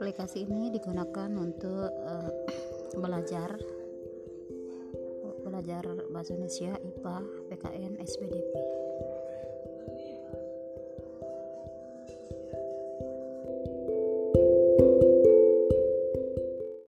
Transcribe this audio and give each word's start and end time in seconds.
aplikasi 0.00 0.48
ini 0.48 0.72
digunakan 0.72 1.28
untuk 1.36 1.92
uh, 1.92 2.32
belajar 2.96 3.52
belajar 5.44 5.84
bahasa 6.08 6.32
Indonesia, 6.32 6.72
IPA, 6.80 7.16
PKN, 7.52 7.92
SPDP. 8.00 8.52